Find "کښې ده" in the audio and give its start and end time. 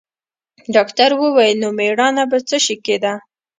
2.83-3.13